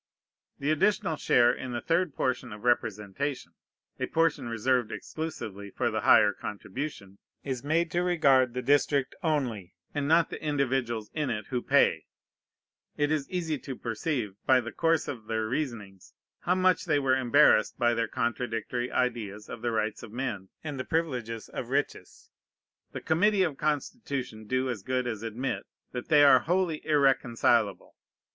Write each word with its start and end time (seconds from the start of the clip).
The 0.57 0.71
additional 0.71 1.15
share 1.15 1.53
in 1.53 1.73
the 1.73 1.79
third 1.79 2.15
portion 2.15 2.51
of 2.51 2.63
representation 2.63 3.53
(a 3.99 4.07
portion 4.07 4.49
reserved 4.49 4.91
exclusively 4.91 5.69
for 5.69 5.91
the 5.91 6.01
higher 6.01 6.33
contribution) 6.33 7.19
is 7.43 7.63
made 7.63 7.91
to 7.91 8.01
regard 8.01 8.55
the 8.55 8.63
district 8.63 9.13
only, 9.21 9.75
and 9.93 10.07
not 10.07 10.31
the 10.31 10.43
individuals 10.43 11.11
in 11.13 11.29
it 11.29 11.45
who 11.51 11.61
pay. 11.61 12.05
It 12.97 13.11
is 13.11 13.29
easy 13.29 13.59
to 13.59 13.75
perceive, 13.75 14.33
by 14.47 14.59
the 14.59 14.71
course 14.71 15.07
of 15.07 15.27
their 15.27 15.45
reasonings, 15.47 16.15
how 16.39 16.55
much 16.55 16.85
they 16.85 16.97
were 16.97 17.15
embarrassed 17.15 17.77
by 17.77 17.93
their 17.93 18.07
contradictory 18.07 18.91
ideas 18.91 19.49
of 19.49 19.61
the 19.61 19.69
rights 19.69 20.01
of 20.01 20.11
men 20.11 20.49
and 20.63 20.79
the 20.79 20.83
privileges 20.83 21.47
of 21.47 21.69
riches. 21.69 22.31
The 22.91 23.01
Committee 23.01 23.43
of 23.43 23.55
Constitution 23.59 24.47
do 24.47 24.67
as 24.67 24.81
good 24.81 25.05
as 25.05 25.21
admit 25.21 25.67
that 25.91 26.07
they 26.07 26.23
are 26.23 26.39
wholly 26.39 26.83
irreconcilable. 26.87 27.95